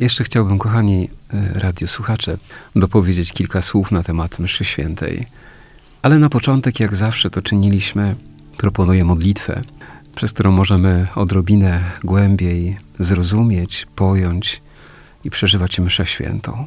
Jeszcze 0.00 0.24
chciałbym, 0.24 0.58
kochani 0.58 1.08
e, 1.34 1.60
radiosłuchacze, 1.60 2.38
dopowiedzieć 2.76 3.32
kilka 3.32 3.62
słów 3.62 3.92
na 3.92 4.02
temat 4.02 4.38
mszy 4.38 4.64
świętej. 4.64 5.26
Ale 6.02 6.18
na 6.18 6.28
początek, 6.28 6.80
jak 6.80 6.96
zawsze 6.96 7.30
to 7.30 7.42
czyniliśmy, 7.42 8.16
proponuję 8.56 9.04
modlitwę, 9.04 9.62
przez 10.14 10.32
którą 10.32 10.50
możemy 10.50 11.06
odrobinę 11.14 11.84
głębiej 12.04 12.78
zrozumieć, 12.98 13.86
pojąć 13.96 14.62
i 15.24 15.30
przeżywać 15.30 15.80
mszę 15.80 16.06
świętą. 16.06 16.66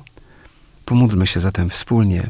Pomódlmy 0.86 1.28
się 1.28 1.40
zatem 1.40 1.70
wspólnie. 1.70 2.30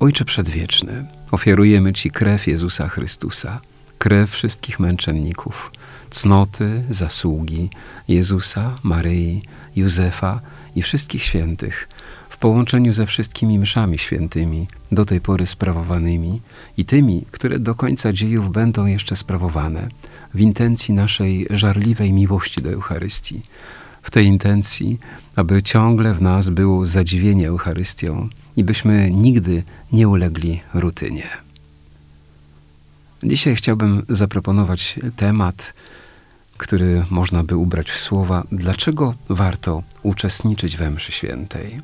Ojcze 0.00 0.24
Przedwieczny, 0.24 1.06
ofiarujemy 1.30 1.92
Ci 1.92 2.10
krew 2.10 2.46
Jezusa 2.46 2.88
Chrystusa, 2.88 3.60
krew 3.98 4.30
wszystkich 4.30 4.80
męczenników, 4.80 5.72
cnoty, 6.10 6.84
zasługi 6.90 7.70
Jezusa, 8.08 8.78
Maryi, 8.82 9.42
Józefa 9.76 10.40
i 10.76 10.82
wszystkich 10.82 11.22
świętych 11.22 11.88
w 12.36 12.38
połączeniu 12.38 12.92
ze 12.92 13.06
wszystkimi 13.06 13.58
mszami 13.58 13.98
świętymi, 13.98 14.66
do 14.92 15.04
tej 15.04 15.20
pory 15.20 15.46
sprawowanymi 15.46 16.40
i 16.76 16.84
tymi, 16.84 17.24
które 17.30 17.58
do 17.58 17.74
końca 17.74 18.12
dziejów 18.12 18.52
będą 18.52 18.86
jeszcze 18.86 19.16
sprawowane, 19.16 19.88
w 20.34 20.40
intencji 20.40 20.94
naszej 20.94 21.46
żarliwej 21.50 22.12
miłości 22.12 22.62
do 22.62 22.70
Eucharystii. 22.70 23.42
W 24.02 24.10
tej 24.10 24.26
intencji, 24.26 24.98
aby 25.36 25.62
ciągle 25.62 26.14
w 26.14 26.22
nas 26.22 26.48
było 26.48 26.86
zadziwienie 26.86 27.48
Eucharystią 27.48 28.28
i 28.56 28.64
byśmy 28.64 29.10
nigdy 29.10 29.62
nie 29.92 30.08
ulegli 30.08 30.60
rutynie. 30.74 31.45
Dzisiaj 33.22 33.56
chciałbym 33.56 34.02
zaproponować 34.08 35.00
temat, 35.16 35.74
który 36.56 37.04
można 37.10 37.44
by 37.44 37.56
ubrać 37.56 37.90
w 37.90 37.98
słowa, 37.98 38.42
dlaczego 38.52 39.14
warto 39.28 39.82
uczestniczyć 40.02 40.76
we 40.76 40.90
mszy 40.90 41.12
świętej. 41.12 41.80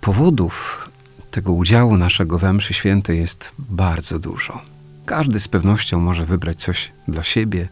Powodów 0.00 0.88
tego 1.30 1.52
udziału 1.52 1.96
naszego 1.96 2.38
we 2.38 2.52
mszy 2.52 2.74
świętej 2.74 3.18
jest 3.18 3.52
bardzo 3.58 4.18
dużo. 4.18 4.62
Każdy 5.06 5.40
z 5.40 5.48
pewnością 5.48 6.00
może 6.00 6.24
wybrać 6.24 6.62
coś 6.62 6.92
dla 7.08 7.24
siebie, 7.24 7.68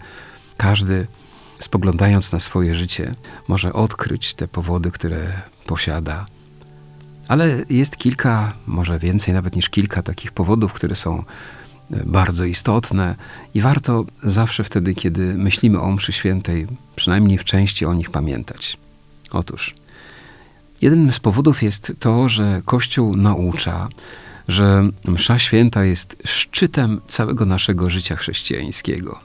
każdy 0.57 1.07
spoglądając 1.59 2.33
na 2.33 2.41
swoje 2.41 2.75
życie 2.75 3.15
może 3.49 3.73
odkryć 3.73 4.35
te 4.35 4.49
powody, 4.49 4.91
które 4.91 5.33
posiada. 5.67 6.27
Ale 7.29 7.65
jest 7.71 7.97
kilka, 7.97 8.53
może 8.67 8.99
więcej 8.99 9.35
nawet 9.35 9.57
niż 9.57 9.69
kilka 9.69 10.03
takich 10.03 10.33
powodów, 10.33 10.73
które 10.73 10.97
są 10.97 11.25
bardzo 12.07 12.45
istotne 12.45 13.15
i 13.55 13.61
warto 13.61 14.05
zawsze 14.23 14.65
wtedy, 14.65 14.95
kiedy 14.95 15.35
myślimy 15.35 15.81
o 15.81 15.91
mszy 15.91 16.13
świętej, 16.13 16.67
przynajmniej 16.97 17.39
w 17.39 17.45
części 17.45 17.87
o 17.87 17.95
nich 17.95 18.11
pamiętać. 18.11 18.77
Otóż, 19.31 19.75
jeden 20.83 21.13
z 21.13 21.21
powodów 21.21 21.63
jest 21.63 21.93
to, 21.99 22.29
że 22.29 22.63
Kościół 22.65 23.17
naucza, 23.17 23.89
że 24.49 24.89
msza 25.05 25.39
święta 25.39 25.85
jest 25.85 26.17
szczytem 26.25 27.01
całego 27.07 27.47
naszego 27.47 27.91
życia 27.91 28.17
chrześcijańskiego. 28.17 29.21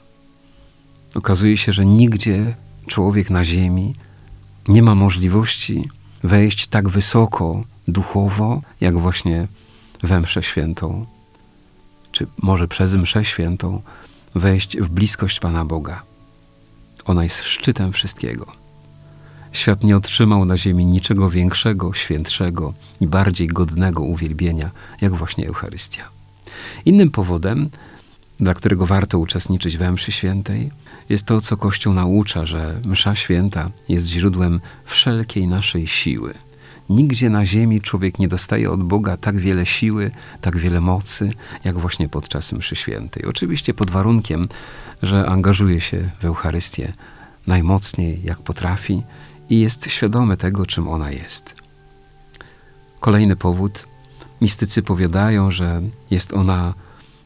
Okazuje 1.14 1.56
się, 1.56 1.72
że 1.72 1.86
nigdzie 1.86 2.54
człowiek 2.86 3.30
na 3.30 3.44
ziemi 3.44 3.94
nie 4.68 4.82
ma 4.82 4.94
możliwości 4.94 5.88
wejść 6.22 6.66
tak 6.66 6.88
wysoko 6.88 7.64
duchowo, 7.88 8.62
jak 8.80 8.98
właśnie 8.98 9.46
we 10.02 10.20
mszę 10.20 10.42
świętą 10.42 11.06
czy 12.18 12.26
może 12.42 12.68
przez 12.68 12.94
mszę 12.94 13.24
świętą, 13.24 13.82
wejść 14.34 14.76
w 14.76 14.88
bliskość 14.88 15.40
Pana 15.40 15.64
Boga. 15.64 16.02
Ona 17.04 17.24
jest 17.24 17.42
szczytem 17.42 17.92
wszystkiego. 17.92 18.46
Świat 19.52 19.84
nie 19.84 19.96
otrzymał 19.96 20.44
na 20.44 20.58
ziemi 20.58 20.86
niczego 20.86 21.30
większego, 21.30 21.94
świętszego 21.94 22.74
i 23.00 23.06
bardziej 23.06 23.48
godnego 23.48 24.02
uwielbienia, 24.02 24.70
jak 25.00 25.14
właśnie 25.14 25.46
Eucharystia. 25.46 26.08
Innym 26.84 27.10
powodem, 27.10 27.68
dla 28.40 28.54
którego 28.54 28.86
warto 28.86 29.18
uczestniczyć 29.18 29.76
we 29.76 29.92
mszy 29.92 30.12
świętej, 30.12 30.70
jest 31.08 31.26
to, 31.26 31.40
co 31.40 31.56
Kościół 31.56 31.92
naucza, 31.92 32.46
że 32.46 32.80
msza 32.84 33.16
święta 33.16 33.70
jest 33.88 34.06
źródłem 34.06 34.60
wszelkiej 34.84 35.48
naszej 35.48 35.86
siły– 35.86 36.34
Nigdzie 36.88 37.30
na 37.30 37.46
ziemi 37.46 37.80
człowiek 37.80 38.18
nie 38.18 38.28
dostaje 38.28 38.70
od 38.70 38.82
Boga 38.82 39.16
tak 39.16 39.38
wiele 39.38 39.66
siły, 39.66 40.10
tak 40.40 40.56
wiele 40.56 40.80
mocy, 40.80 41.32
jak 41.64 41.78
właśnie 41.78 42.08
podczas 42.08 42.52
mszy 42.52 42.76
świętej. 42.76 43.24
Oczywiście 43.24 43.74
pod 43.74 43.90
warunkiem, 43.90 44.48
że 45.02 45.26
angażuje 45.26 45.80
się 45.80 46.10
w 46.20 46.24
Eucharystię 46.24 46.92
najmocniej, 47.46 48.20
jak 48.24 48.38
potrafi 48.38 49.02
i 49.50 49.60
jest 49.60 49.90
świadomy 49.90 50.36
tego, 50.36 50.66
czym 50.66 50.88
ona 50.88 51.10
jest. 51.10 51.54
Kolejny 53.00 53.36
powód. 53.36 53.86
Mistycy 54.40 54.82
powiadają, 54.82 55.50
że 55.50 55.82
jest 56.10 56.34
ona 56.34 56.74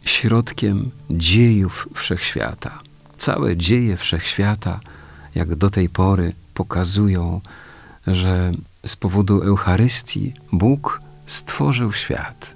środkiem 0.04 0.90
dziejów 1.10 1.88
wszechświata. 1.94 2.78
Całe 3.16 3.56
dzieje 3.56 3.96
wszechświata, 3.96 4.80
jak 5.34 5.54
do 5.54 5.70
tej 5.70 5.88
pory, 5.88 6.32
pokazują, 6.54 7.40
że 8.06 8.52
z 8.86 8.96
powodu 8.96 9.42
Eucharystii 9.42 10.34
Bóg 10.52 11.00
stworzył 11.26 11.92
świat. 11.92 12.54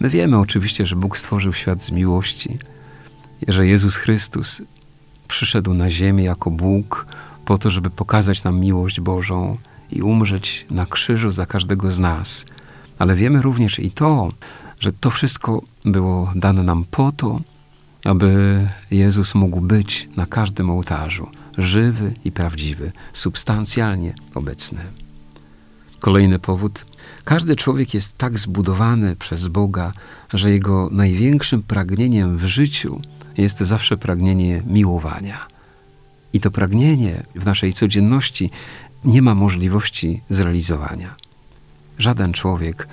My 0.00 0.10
wiemy 0.10 0.38
oczywiście, 0.38 0.86
że 0.86 0.96
Bóg 0.96 1.18
stworzył 1.18 1.52
świat 1.52 1.82
z 1.82 1.90
miłości, 1.90 2.58
że 3.48 3.66
Jezus 3.66 3.96
Chrystus 3.96 4.62
przyszedł 5.28 5.74
na 5.74 5.90
ziemię 5.90 6.24
jako 6.24 6.50
Bóg 6.50 7.06
po 7.44 7.58
to, 7.58 7.70
żeby 7.70 7.90
pokazać 7.90 8.44
nam 8.44 8.60
miłość 8.60 9.00
Bożą 9.00 9.58
i 9.90 10.02
umrzeć 10.02 10.66
na 10.70 10.86
krzyżu 10.86 11.32
za 11.32 11.46
każdego 11.46 11.90
z 11.90 11.98
nas. 11.98 12.46
Ale 12.98 13.14
wiemy 13.14 13.42
również 13.42 13.78
i 13.78 13.90
to, 13.90 14.32
że 14.80 14.92
to 14.92 15.10
wszystko 15.10 15.62
było 15.84 16.32
dane 16.36 16.62
nam 16.62 16.84
po 16.90 17.12
to, 17.12 17.40
aby 18.04 18.68
Jezus 18.90 19.34
mógł 19.34 19.60
być 19.60 20.08
na 20.16 20.26
każdym 20.26 20.70
ołtarzu, 20.70 21.30
żywy 21.58 22.14
i 22.24 22.32
prawdziwy, 22.32 22.92
substancjalnie 23.12 24.14
obecny. 24.34 25.01
Kolejny 26.02 26.38
powód. 26.38 26.86
Każdy 27.24 27.56
człowiek 27.56 27.94
jest 27.94 28.18
tak 28.18 28.38
zbudowany 28.38 29.16
przez 29.16 29.48
Boga, 29.48 29.92
że 30.34 30.50
jego 30.50 30.88
największym 30.92 31.62
pragnieniem 31.62 32.38
w 32.38 32.44
życiu 32.44 33.00
jest 33.38 33.58
zawsze 33.58 33.96
pragnienie 33.96 34.62
miłowania. 34.66 35.46
I 36.32 36.40
to 36.40 36.50
pragnienie 36.50 37.22
w 37.34 37.46
naszej 37.46 37.72
codzienności 37.72 38.50
nie 39.04 39.22
ma 39.22 39.34
możliwości 39.34 40.20
zrealizowania. 40.30 41.14
Żaden 41.98 42.32
człowiek, 42.32 42.88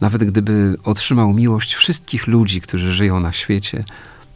nawet 0.00 0.24
gdyby 0.24 0.76
otrzymał 0.84 1.32
miłość 1.32 1.74
wszystkich 1.74 2.26
ludzi, 2.26 2.60
którzy 2.60 2.92
żyją 2.92 3.20
na 3.20 3.32
świecie, 3.32 3.84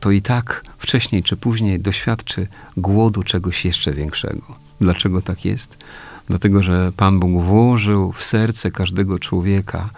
to 0.01 0.11
i 0.11 0.23
tak 0.23 0.65
wcześniej 0.79 1.23
czy 1.23 1.37
później 1.37 1.81
doświadczy 1.81 2.47
głodu 2.77 3.23
czegoś 3.23 3.65
jeszcze 3.65 3.93
większego. 3.93 4.59
Dlaczego 4.81 5.23
tak 5.23 5.45
jest? 5.45 5.77
Dlatego 6.29 6.63
że 6.63 6.93
Pan 6.97 7.21
Bóg 7.21 7.45
włożył 7.45 8.13
w 8.13 8.25
serce 8.25 8.71
każdego 8.71 9.19
człowieka 9.19 9.91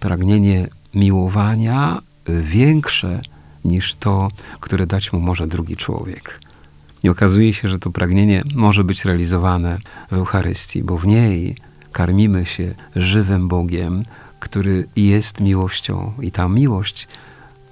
pragnienie 0.00 0.68
miłowania 0.94 2.00
większe 2.28 3.20
niż 3.64 3.94
to, 3.94 4.28
które 4.60 4.86
dać 4.86 5.12
mu 5.12 5.20
może 5.20 5.46
drugi 5.46 5.76
człowiek. 5.76 6.40
I 7.02 7.08
okazuje 7.08 7.54
się, 7.54 7.68
że 7.68 7.78
to 7.78 7.90
pragnienie 7.90 8.42
może 8.54 8.84
być 8.84 9.04
realizowane 9.04 9.78
w 10.10 10.12
Eucharystii, 10.12 10.82
bo 10.82 10.98
w 10.98 11.06
niej 11.06 11.56
karmimy 11.92 12.46
się 12.46 12.74
żywym 12.96 13.48
Bogiem, 13.48 14.02
który 14.40 14.86
jest 14.96 15.40
miłością, 15.40 16.12
i 16.22 16.30
ta 16.30 16.48
miłość, 16.48 17.08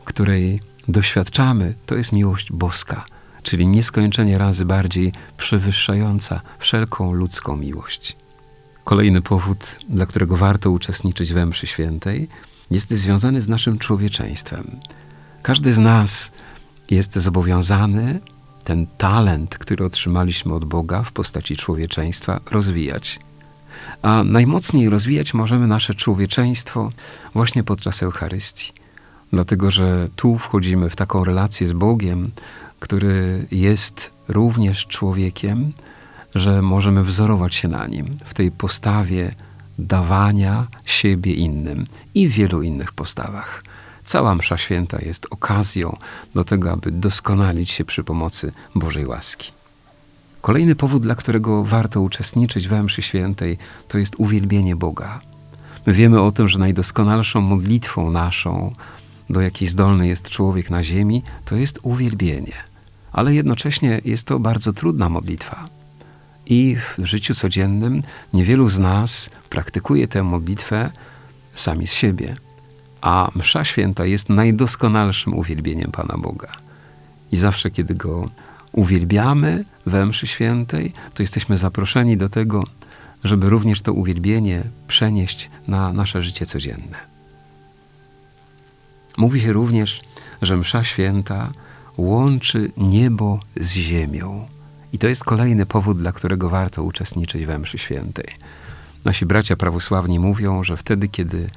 której 0.04 0.60
doświadczamy, 0.88 1.74
to 1.86 1.94
jest 1.94 2.12
miłość 2.12 2.52
boska 2.52 3.04
czyli 3.46 3.66
nieskończenie 3.66 4.38
razy 4.38 4.64
bardziej 4.64 5.12
przewyższająca 5.36 6.40
wszelką 6.58 7.12
ludzką 7.12 7.56
miłość. 7.56 8.16
Kolejny 8.84 9.22
powód, 9.22 9.76
dla 9.88 10.06
którego 10.06 10.36
warto 10.36 10.70
uczestniczyć 10.70 11.32
we 11.32 11.46
mszy 11.46 11.66
świętej, 11.66 12.28
jest 12.70 12.90
związany 12.90 13.42
z 13.42 13.48
naszym 13.48 13.78
człowieczeństwem. 13.78 14.80
Każdy 15.42 15.72
z 15.72 15.78
nas 15.78 16.32
jest 16.90 17.14
zobowiązany 17.14 18.20
ten 18.64 18.86
talent, 18.98 19.58
który 19.58 19.84
otrzymaliśmy 19.84 20.54
od 20.54 20.64
Boga 20.64 21.02
w 21.02 21.12
postaci 21.12 21.56
człowieczeństwa, 21.56 22.40
rozwijać. 22.50 23.20
A 24.02 24.24
najmocniej 24.24 24.90
rozwijać 24.90 25.34
możemy 25.34 25.66
nasze 25.66 25.94
człowieczeństwo 25.94 26.90
właśnie 27.34 27.64
podczas 27.64 28.02
Eucharystii. 28.02 28.72
Dlatego, 29.32 29.70
że 29.70 30.08
tu 30.16 30.38
wchodzimy 30.38 30.90
w 30.90 30.96
taką 30.96 31.24
relację 31.24 31.66
z 31.66 31.72
Bogiem, 31.72 32.30
który 32.80 33.46
jest 33.50 34.10
również 34.28 34.86
człowiekiem, 34.86 35.72
że 36.34 36.62
możemy 36.62 37.04
wzorować 37.04 37.54
się 37.54 37.68
na 37.68 37.86
nim 37.86 38.16
w 38.24 38.34
tej 38.34 38.50
postawie 38.50 39.34
dawania 39.78 40.66
siebie 40.84 41.34
innym 41.34 41.84
i 42.14 42.28
w 42.28 42.32
wielu 42.32 42.62
innych 42.62 42.92
postawach. 42.92 43.64
Cała 44.04 44.34
Msza 44.34 44.58
Święta 44.58 44.98
jest 45.02 45.26
okazją 45.30 45.96
do 46.34 46.44
tego, 46.44 46.72
aby 46.72 46.90
doskonalić 46.90 47.70
się 47.70 47.84
przy 47.84 48.04
pomocy 48.04 48.52
Bożej 48.74 49.06
łaski. 49.06 49.52
Kolejny 50.40 50.74
powód, 50.74 51.02
dla 51.02 51.14
którego 51.14 51.64
warto 51.64 52.00
uczestniczyć 52.00 52.68
we 52.68 52.82
Mszy 52.82 53.02
Świętej, 53.02 53.58
to 53.88 53.98
jest 53.98 54.14
uwielbienie 54.18 54.76
Boga. 54.76 55.20
My 55.86 55.92
wiemy 55.92 56.20
o 56.20 56.32
tym, 56.32 56.48
że 56.48 56.58
najdoskonalszą 56.58 57.40
modlitwą 57.40 58.10
naszą, 58.10 58.74
do 59.30 59.40
jakiej 59.40 59.68
zdolny 59.68 60.06
jest 60.06 60.28
człowiek 60.28 60.70
na 60.70 60.84
ziemi, 60.84 61.22
to 61.44 61.56
jest 61.56 61.78
uwielbienie. 61.82 62.52
Ale 63.12 63.34
jednocześnie 63.34 64.00
jest 64.04 64.26
to 64.26 64.38
bardzo 64.38 64.72
trudna 64.72 65.08
modlitwa. 65.08 65.68
I 66.46 66.76
w 66.98 67.04
życiu 67.04 67.34
codziennym 67.34 68.00
niewielu 68.32 68.68
z 68.68 68.78
nas 68.78 69.30
praktykuje 69.50 70.08
tę 70.08 70.22
modlitwę 70.22 70.90
sami 71.54 71.86
z 71.86 71.92
siebie. 71.92 72.36
A 73.00 73.30
Msza 73.34 73.64
Święta 73.64 74.04
jest 74.04 74.28
najdoskonalszym 74.28 75.34
uwielbieniem 75.34 75.92
Pana 75.92 76.18
Boga. 76.18 76.52
I 77.32 77.36
zawsze, 77.36 77.70
kiedy 77.70 77.94
Go 77.94 78.30
uwielbiamy 78.72 79.64
we 79.86 80.06
Mszy 80.06 80.26
Świętej, 80.26 80.92
to 81.14 81.22
jesteśmy 81.22 81.58
zaproszeni 81.58 82.16
do 82.16 82.28
tego, 82.28 82.64
żeby 83.24 83.50
również 83.50 83.82
to 83.82 83.92
uwielbienie 83.92 84.62
przenieść 84.88 85.50
na 85.68 85.92
nasze 85.92 86.22
życie 86.22 86.46
codzienne. 86.46 87.15
Mówi 89.16 89.40
się 89.40 89.52
również, 89.52 90.02
że 90.42 90.56
Msza 90.56 90.84
Święta 90.84 91.52
łączy 91.96 92.72
niebo 92.76 93.40
z 93.56 93.72
ziemią. 93.72 94.48
I 94.92 94.98
to 94.98 95.08
jest 95.08 95.24
kolejny 95.24 95.66
powód, 95.66 95.98
dla 95.98 96.12
którego 96.12 96.50
warto 96.50 96.82
uczestniczyć 96.82 97.46
we 97.46 97.58
Mszy 97.58 97.78
Świętej. 97.78 98.28
Nasi 99.04 99.26
bracia 99.26 99.56
prawosławni 99.56 100.18
mówią, 100.18 100.64
że 100.64 100.76
wtedy, 100.76 101.08
kiedy 101.08 101.50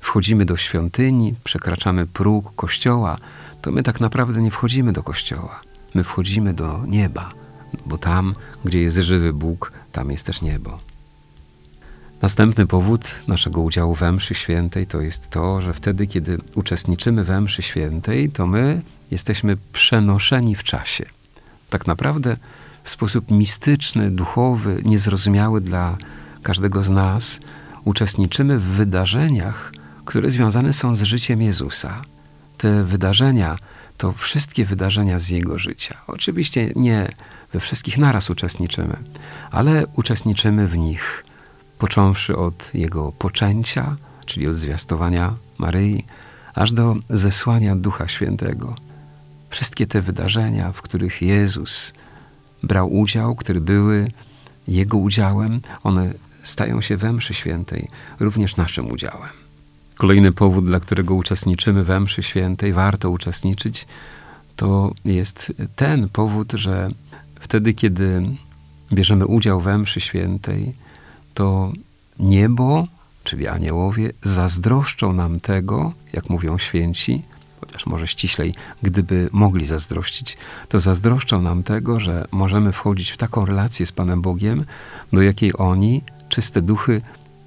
wchodzimy 0.00 0.44
do 0.44 0.56
świątyni, 0.56 1.34
przekraczamy 1.44 2.06
próg 2.06 2.54
kościoła, 2.54 3.18
to 3.62 3.72
my 3.72 3.82
tak 3.82 4.00
naprawdę 4.00 4.42
nie 4.42 4.50
wchodzimy 4.50 4.92
do 4.92 5.02
kościoła. 5.02 5.60
My 5.94 6.04
wchodzimy 6.04 6.54
do 6.54 6.84
nieba, 6.86 7.32
bo 7.86 7.98
tam, 7.98 8.34
gdzie 8.64 8.80
jest 8.80 8.96
żywy 8.96 9.32
Bóg, 9.32 9.72
tam 9.92 10.10
jest 10.10 10.26
też 10.26 10.42
niebo. 10.42 10.78
Następny 12.24 12.66
powód 12.66 13.04
naszego 13.28 13.60
udziału 13.60 13.94
we 13.94 14.12
mszy 14.12 14.34
świętej 14.34 14.86
to 14.86 15.00
jest 15.00 15.30
to, 15.30 15.60
że 15.60 15.72
wtedy, 15.72 16.06
kiedy 16.06 16.38
uczestniczymy 16.54 17.24
we 17.24 17.40
mszy 17.40 17.62
świętej, 17.62 18.30
to 18.30 18.46
my 18.46 18.82
jesteśmy 19.10 19.56
przenoszeni 19.72 20.54
w 20.54 20.62
czasie. 20.62 21.04
Tak 21.70 21.86
naprawdę 21.86 22.36
w 22.84 22.90
sposób 22.90 23.30
mistyczny, 23.30 24.10
duchowy, 24.10 24.82
niezrozumiały 24.84 25.60
dla 25.60 25.96
każdego 26.42 26.84
z 26.84 26.90
nas 26.90 27.40
uczestniczymy 27.84 28.58
w 28.58 28.64
wydarzeniach, 28.64 29.72
które 30.04 30.30
związane 30.30 30.72
są 30.72 30.96
z 30.96 31.02
życiem 31.02 31.42
Jezusa. 31.42 32.02
Te 32.58 32.84
wydarzenia 32.84 33.58
to 33.96 34.12
wszystkie 34.12 34.64
wydarzenia 34.64 35.18
z 35.18 35.28
Jego 35.28 35.58
życia. 35.58 35.96
Oczywiście 36.06 36.72
nie 36.76 37.12
we 37.52 37.60
wszystkich 37.60 37.98
naraz 37.98 38.30
uczestniczymy, 38.30 38.96
ale 39.50 39.86
uczestniczymy 39.86 40.68
w 40.68 40.76
nich, 40.76 41.23
począwszy 41.78 42.36
od 42.36 42.74
Jego 42.74 43.12
poczęcia, 43.12 43.96
czyli 44.26 44.48
od 44.48 44.56
zwiastowania 44.56 45.34
Maryi, 45.58 46.04
aż 46.54 46.72
do 46.72 46.96
zesłania 47.10 47.76
Ducha 47.76 48.08
Świętego. 48.08 48.74
Wszystkie 49.50 49.86
te 49.86 50.02
wydarzenia, 50.02 50.72
w 50.72 50.82
których 50.82 51.22
Jezus 51.22 51.94
brał 52.62 52.92
udział, 52.92 53.34
które 53.34 53.60
były 53.60 54.10
Jego 54.68 54.98
udziałem, 54.98 55.60
one 55.82 56.12
stają 56.42 56.80
się 56.80 56.96
we 56.96 57.12
mszy 57.12 57.34
świętej 57.34 57.88
również 58.20 58.56
naszym 58.56 58.90
udziałem. 58.90 59.30
Kolejny 59.94 60.32
powód, 60.32 60.66
dla 60.66 60.80
którego 60.80 61.14
uczestniczymy 61.14 61.84
we 61.84 62.00
mszy 62.00 62.22
świętej, 62.22 62.72
warto 62.72 63.10
uczestniczyć, 63.10 63.86
to 64.56 64.92
jest 65.04 65.52
ten 65.76 66.08
powód, 66.08 66.52
że 66.52 66.90
wtedy, 67.40 67.74
kiedy 67.74 68.22
bierzemy 68.92 69.26
udział 69.26 69.60
we 69.60 69.78
mszy 69.78 70.00
świętej, 70.00 70.74
to 71.34 71.72
niebo, 72.18 72.86
czyli 73.24 73.48
aniołowie, 73.48 74.12
zazdroszczą 74.22 75.12
nam 75.12 75.40
tego, 75.40 75.92
jak 76.12 76.30
mówią 76.30 76.58
święci, 76.58 77.22
chociaż 77.60 77.86
może 77.86 78.06
ściślej, 78.06 78.54
gdyby 78.82 79.28
mogli 79.32 79.66
zazdrościć, 79.66 80.36
to 80.68 80.80
zazdroszczą 80.80 81.42
nam 81.42 81.62
tego, 81.62 82.00
że 82.00 82.28
możemy 82.32 82.72
wchodzić 82.72 83.10
w 83.10 83.16
taką 83.16 83.46
relację 83.46 83.86
z 83.86 83.92
Panem 83.92 84.22
Bogiem, 84.22 84.64
do 85.12 85.22
jakiej 85.22 85.52
oni, 85.56 86.02
czyste 86.28 86.62
duchy, 86.62 87.02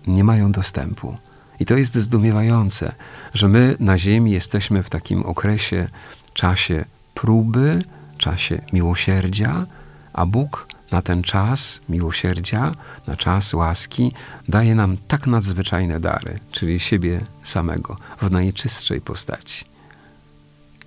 nie 0.07 0.23
mają 0.23 0.51
dostępu. 0.51 1.17
I 1.59 1.65
to 1.65 1.77
jest 1.77 1.95
zdumiewające, 1.95 2.95
że 3.33 3.47
my 3.47 3.75
na 3.79 3.97
Ziemi 3.97 4.31
jesteśmy 4.31 4.83
w 4.83 4.89
takim 4.89 5.23
okresie, 5.23 5.87
czasie 6.33 6.85
próby, 7.13 7.83
czasie 8.17 8.61
miłosierdzia, 8.73 9.65
a 10.13 10.25
Bóg 10.25 10.67
na 10.91 11.01
ten 11.01 11.23
czas 11.23 11.81
miłosierdzia, 11.89 12.75
na 13.07 13.15
czas 13.15 13.53
łaski, 13.53 14.11
daje 14.47 14.75
nam 14.75 14.97
tak 15.07 15.27
nadzwyczajne 15.27 15.99
dary, 15.99 16.39
czyli 16.51 16.79
siebie 16.79 17.21
samego 17.43 17.97
w 18.21 18.31
najczystszej 18.31 19.01
postaci. 19.01 19.65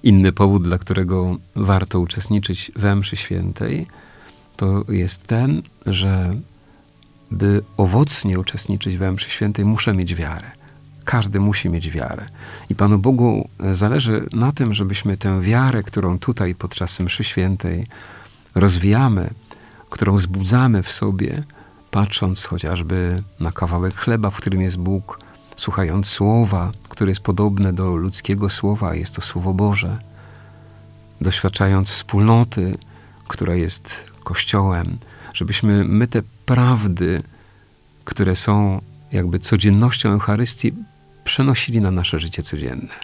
Inny 0.02 0.32
powód, 0.32 0.62
dla 0.62 0.78
którego 0.78 1.36
warto 1.56 2.00
uczestniczyć 2.00 2.72
we 2.76 2.96
mszy 2.96 3.16
świętej, 3.16 3.86
to 4.56 4.84
jest 4.88 5.26
ten, 5.26 5.62
że 5.86 6.36
by 7.30 7.62
owocnie 7.76 8.38
uczestniczyć 8.40 8.96
we 8.96 9.12
mszy 9.12 9.30
świętej, 9.30 9.64
muszę 9.64 9.94
mieć 9.94 10.14
wiarę. 10.14 10.50
Każdy 11.04 11.40
musi 11.40 11.68
mieć 11.68 11.90
wiarę. 11.90 12.26
I 12.70 12.74
Panu 12.74 12.98
Bogu 12.98 13.48
zależy 13.72 14.26
na 14.32 14.52
tym, 14.52 14.74
żebyśmy 14.74 15.16
tę 15.16 15.40
wiarę, 15.40 15.82
którą 15.82 16.18
tutaj 16.18 16.54
podczas 16.54 17.00
mszy 17.00 17.24
świętej 17.24 17.86
rozwijamy, 18.54 19.30
którą 19.90 20.16
wzbudzamy 20.16 20.82
w 20.82 20.92
sobie, 20.92 21.42
patrząc 21.90 22.44
chociażby 22.44 23.22
na 23.40 23.52
kawałek 23.52 23.94
chleba, 23.94 24.30
w 24.30 24.36
którym 24.36 24.60
jest 24.60 24.76
Bóg, 24.76 25.20
słuchając 25.56 26.06
słowa, 26.06 26.72
które 26.88 27.10
jest 27.10 27.20
podobne 27.20 27.72
do 27.72 27.96
ludzkiego 27.96 28.50
słowa, 28.50 28.94
jest 28.94 29.14
to 29.14 29.22
Słowo 29.22 29.54
Boże, 29.54 29.98
doświadczając 31.20 31.90
wspólnoty, 31.90 32.78
która 33.28 33.54
jest 33.54 34.10
Kościołem, 34.24 34.98
żebyśmy 35.34 35.84
my 35.84 36.08
te 36.08 36.22
prawdy, 36.46 37.22
które 38.04 38.36
są 38.36 38.80
jakby 39.12 39.38
codziennością 39.38 40.10
Eucharystii, 40.10 40.72
przenosili 41.24 41.80
na 41.80 41.90
nasze 41.90 42.20
życie 42.20 42.42
codzienne. 42.42 42.94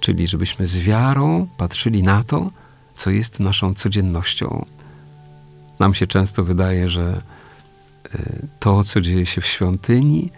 Czyli 0.00 0.28
żebyśmy 0.28 0.66
z 0.66 0.78
wiarą 0.78 1.48
patrzyli 1.56 2.02
na 2.02 2.24
to, 2.24 2.50
co 2.94 3.10
jest 3.10 3.40
naszą 3.40 3.74
codziennością. 3.74 4.66
Nam 5.78 5.94
się 5.94 6.06
często 6.06 6.44
wydaje, 6.44 6.88
że 6.88 7.22
y, 8.14 8.46
to, 8.60 8.84
co 8.84 9.00
dzieje 9.00 9.26
się 9.26 9.40
w 9.40 9.46
świątyni, 9.46 10.30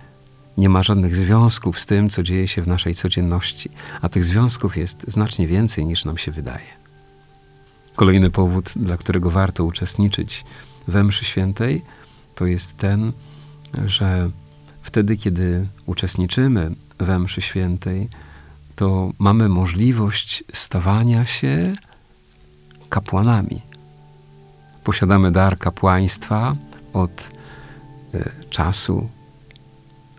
nie 0.59 0.68
ma 0.68 0.83
żadnych 0.83 1.16
związków 1.16 1.80
z 1.80 1.87
tym, 1.87 2.09
co 2.09 2.23
dzieje 2.23 2.49
się 2.49 2.62
w 2.62 2.68
naszej 2.68 2.95
codzienności, 2.95 3.71
a 4.00 4.09
tych 4.09 4.25
związków 4.25 4.76
jest 4.76 5.04
znacznie 5.09 5.47
więcej 5.47 5.87
niż 5.87 6.04
nam 6.04 6.18
się 6.18 6.33
wydaje. 6.33 6.78
Kolejny 7.97 8.30
powód, 8.30 8.71
dla 8.76 8.97
którego 8.97 9.30
warto 9.30 9.64
uczestniczyć 9.64 10.45
we 10.88 11.04
mszy 11.04 11.25
świętej, 11.25 11.83
to 12.35 12.47
jest 12.47 12.76
ten, 12.76 13.12
że 13.85 14.30
wtedy, 14.83 15.16
kiedy 15.16 15.66
uczestniczymy 15.87 16.75
we 16.99 17.18
mszy 17.18 17.42
świętej, 17.42 18.09
to 18.76 19.11
mamy 19.18 19.49
możliwość 19.49 20.45
stawania 20.52 21.26
się 21.26 21.75
kapłanami. 22.88 23.68
Posiadamy 24.88 25.30
dar 25.30 25.59
kapłaństwa 25.59 26.57
od 26.92 27.30
y, 28.14 28.30
czasu 28.50 29.09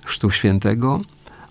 Chrztu 0.03 0.31
Świętego, 0.31 1.01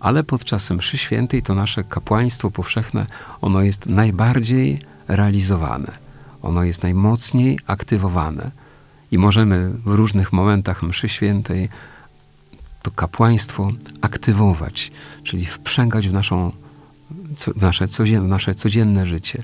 ale 0.00 0.25
podczas 0.25 0.70
mszy 0.70 0.98
świętej 0.98 1.42
to 1.42 1.54
nasze 1.54 1.84
kapłaństwo 1.84 2.50
powszechne, 2.50 3.06
ono 3.40 3.62
jest 3.62 3.87
najbardziej 3.87 4.80
realizowane. 5.08 5.92
Ono 6.42 6.64
jest 6.64 6.82
najmocniej 6.82 7.58
aktywowane 7.66 8.50
i 9.10 9.18
możemy 9.18 9.70
w 9.70 9.87
różnych 9.87 10.32
momentach 10.32 10.82
mszy 10.82 11.08
świętej 11.08 11.68
to 12.82 12.90
kapłaństwo 12.90 13.70
aktywować, 14.00 14.92
czyli 15.22 15.46
wprzęgać 15.46 16.08
w, 16.08 16.12
naszą, 16.12 16.52
w, 17.56 17.62
nasze, 17.62 17.88
codzienne, 17.88 18.26
w 18.26 18.30
nasze 18.30 18.54
codzienne 18.54 19.06
życie, 19.06 19.42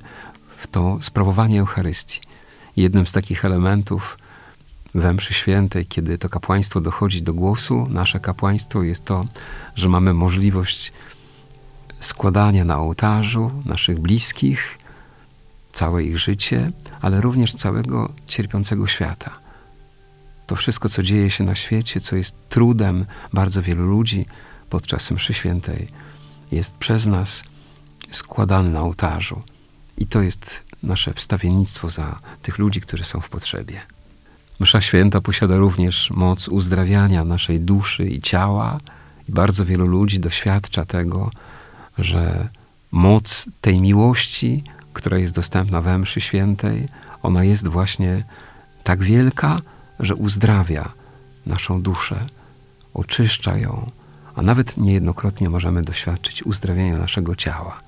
w 0.56 0.66
to 0.66 0.98
sprawowanie 1.00 1.60
Eucharystii. 1.60 2.33
Jednym 2.76 3.06
z 3.06 3.12
takich 3.12 3.44
elementów 3.44 4.18
we 4.94 5.12
mszy 5.12 5.34
świętej, 5.34 5.86
kiedy 5.86 6.18
to 6.18 6.28
kapłaństwo 6.28 6.80
dochodzi 6.80 7.22
do 7.22 7.34
głosu, 7.34 7.88
nasze 7.90 8.20
kapłaństwo 8.20 8.82
jest 8.82 9.04
to, 9.04 9.26
że 9.76 9.88
mamy 9.88 10.14
możliwość 10.14 10.92
składania 12.00 12.64
na 12.64 12.78
ołtarzu 12.78 13.50
naszych 13.64 13.98
bliskich, 13.98 14.78
całe 15.72 16.04
ich 16.04 16.18
życie, 16.18 16.72
ale 17.00 17.20
również 17.20 17.54
całego 17.54 18.12
cierpiącego 18.26 18.86
świata. 18.86 19.30
To 20.46 20.56
wszystko, 20.56 20.88
co 20.88 21.02
dzieje 21.02 21.30
się 21.30 21.44
na 21.44 21.54
świecie, 21.54 22.00
co 22.00 22.16
jest 22.16 22.48
trudem 22.48 23.06
bardzo 23.32 23.62
wielu 23.62 23.86
ludzi 23.86 24.26
podczas 24.70 25.10
mszy 25.10 25.34
świętej, 25.34 25.88
jest 26.52 26.76
przez 26.76 27.06
nas 27.06 27.44
składane 28.10 28.70
na 28.70 28.80
ołtarzu. 28.80 29.42
I 29.98 30.06
to 30.06 30.22
jest 30.22 30.62
nasze 30.84 31.14
wstawiennictwo 31.14 31.90
za 31.90 32.18
tych 32.42 32.58
ludzi, 32.58 32.80
którzy 32.80 33.04
są 33.04 33.20
w 33.20 33.28
potrzebie. 33.28 33.80
Msza 34.60 34.80
święta 34.80 35.20
posiada 35.20 35.56
również 35.56 36.10
moc 36.10 36.48
uzdrawiania 36.48 37.24
naszej 37.24 37.60
duszy 37.60 38.04
i 38.06 38.20
ciała, 38.20 38.80
i 39.28 39.32
bardzo 39.32 39.64
wielu 39.64 39.86
ludzi 39.86 40.20
doświadcza 40.20 40.84
tego, 40.84 41.30
że 41.98 42.48
moc 42.92 43.46
tej 43.60 43.80
miłości, 43.80 44.64
która 44.92 45.18
jest 45.18 45.34
dostępna 45.34 45.80
we 45.80 45.98
mszy 45.98 46.20
świętej, 46.20 46.88
ona 47.22 47.44
jest 47.44 47.68
właśnie 47.68 48.24
tak 48.84 49.02
wielka, 49.02 49.60
że 50.00 50.14
uzdrawia 50.14 50.92
naszą 51.46 51.82
duszę, 51.82 52.26
oczyszcza 52.94 53.56
ją, 53.56 53.90
a 54.36 54.42
nawet 54.42 54.76
niejednokrotnie 54.76 55.50
możemy 55.50 55.82
doświadczyć 55.82 56.42
uzdrawienia 56.42 56.98
naszego 56.98 57.36
ciała. 57.36 57.83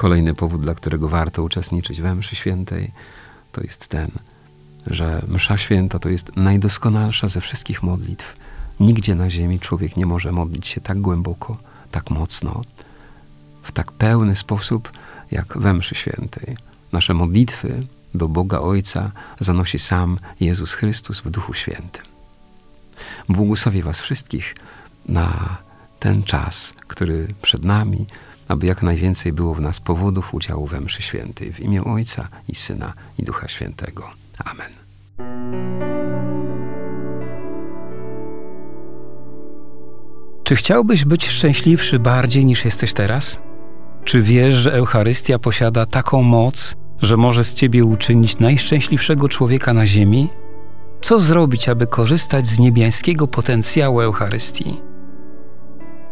Kolejny 0.00 0.34
powód, 0.34 0.60
dla 0.60 0.74
którego 0.74 1.08
warto 1.08 1.42
uczestniczyć 1.42 2.00
we 2.00 2.14
mszy 2.14 2.36
świętej, 2.36 2.92
to 3.52 3.60
jest 3.60 3.88
ten, 3.88 4.10
że 4.86 5.22
msza 5.28 5.58
święta 5.58 5.98
to 5.98 6.08
jest 6.08 6.36
najdoskonalsza 6.36 7.28
ze 7.28 7.40
wszystkich 7.40 7.82
modlitw. 7.82 8.36
Nigdzie 8.80 9.14
na 9.14 9.30
ziemi 9.30 9.60
człowiek 9.60 9.96
nie 9.96 10.06
może 10.06 10.32
modlić 10.32 10.68
się 10.68 10.80
tak 10.80 11.00
głęboko, 11.00 11.56
tak 11.90 12.10
mocno, 12.10 12.62
w 13.62 13.72
tak 13.72 13.92
pełny 13.92 14.36
sposób, 14.36 14.92
jak 15.30 15.58
we 15.58 15.74
mszy 15.74 15.94
świętej. 15.94 16.56
Nasze 16.92 17.14
modlitwy 17.14 17.86
do 18.14 18.28
Boga 18.28 18.58
Ojca 18.58 19.12
zanosi 19.40 19.78
sam 19.78 20.18
Jezus 20.40 20.74
Chrystus 20.74 21.20
w 21.20 21.30
Duchu 21.30 21.54
Świętym. 21.54 22.04
Błogosławię 23.28 23.82
Was 23.82 24.00
wszystkich 24.00 24.54
na 25.08 25.56
ten 25.98 26.22
czas, 26.22 26.74
który 26.86 27.34
przed 27.42 27.64
nami, 27.64 28.06
aby 28.50 28.66
jak 28.66 28.82
najwięcej 28.82 29.32
było 29.32 29.54
w 29.54 29.60
nas 29.60 29.80
powodów 29.80 30.34
udziału 30.34 30.66
we 30.66 30.80
mszy 30.80 31.02
świętej. 31.02 31.52
W 31.52 31.60
imię 31.60 31.84
Ojca 31.84 32.28
i 32.48 32.54
Syna 32.54 32.92
i 33.18 33.22
Ducha 33.22 33.48
Świętego. 33.48 34.10
Amen. 34.44 34.70
Czy 40.44 40.56
chciałbyś 40.56 41.04
być 41.04 41.28
szczęśliwszy 41.28 41.98
bardziej 41.98 42.44
niż 42.44 42.64
jesteś 42.64 42.92
teraz? 42.92 43.38
Czy 44.04 44.22
wiesz, 44.22 44.54
że 44.54 44.72
Eucharystia 44.72 45.38
posiada 45.38 45.86
taką 45.86 46.22
moc, 46.22 46.76
że 47.02 47.16
może 47.16 47.44
z 47.44 47.54
ciebie 47.54 47.84
uczynić 47.84 48.38
najszczęśliwszego 48.38 49.28
człowieka 49.28 49.74
na 49.74 49.86
ziemi? 49.86 50.28
Co 51.00 51.20
zrobić, 51.20 51.68
aby 51.68 51.86
korzystać 51.86 52.46
z 52.46 52.58
niebiańskiego 52.58 53.26
potencjału 53.26 54.00
Eucharystii? 54.00 54.80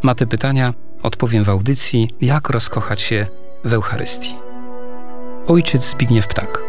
Na 0.05 0.15
te 0.15 0.27
pytania 0.27 0.75
odpowiem 1.03 1.45
w 1.45 1.49
audycji 1.49 2.11
Jak 2.21 2.51
rozkochać 2.51 3.01
się 3.01 3.27
w 3.65 3.73
Eucharystii. 3.73 4.35
Ojciec 5.47 5.91
Zbigniew 5.91 6.29
Ptak. 6.29 6.68